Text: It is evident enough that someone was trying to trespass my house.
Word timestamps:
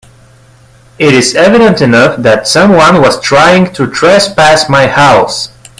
It 0.97 1.13
is 1.13 1.35
evident 1.35 1.79
enough 1.79 2.17
that 2.23 2.47
someone 2.47 3.03
was 3.03 3.21
trying 3.21 3.71
to 3.73 3.85
trespass 3.87 4.67
my 4.67 4.87
house. 4.87 5.49